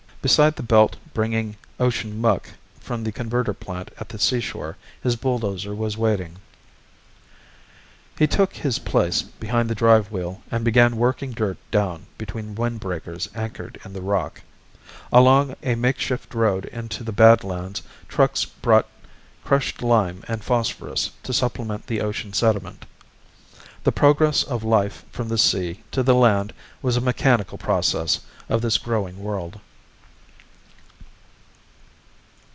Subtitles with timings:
[0.21, 5.73] Beside the belt bringing ocean muck from the converter plant at the seashore his bulldozer
[5.73, 6.35] was waiting.
[8.19, 13.29] He took his place behind the drive wheel and began working dirt down between windbreakers
[13.35, 14.41] anchored in the rock.
[15.11, 18.87] Along a makeshift road into the badlands trucks brought
[19.43, 22.85] crushed lime and phosphorus to supplement the ocean sediment.
[23.85, 28.61] The progress of life from the sea to the land was a mechanical process of
[28.61, 29.59] this growing world.